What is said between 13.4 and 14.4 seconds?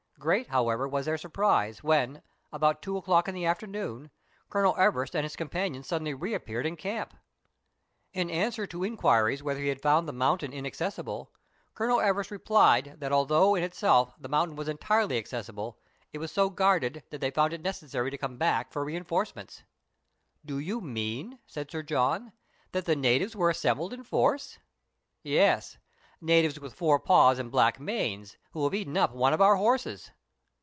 in itself the